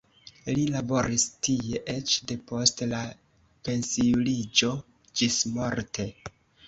Li 0.53 0.61
laboris 0.75 1.25
tie 1.47 1.81
eĉ 1.93 2.15
depost 2.31 2.83
la 2.93 3.01
pensiuliĝo 3.69 4.73
ĝismorte. 5.23 6.09